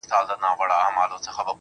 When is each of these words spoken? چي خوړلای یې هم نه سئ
چي 0.05 0.09
خوړلای 0.13 0.79
یې 0.79 0.85
هم 0.87 0.95
نه 1.11 1.17
سئ 1.35 1.43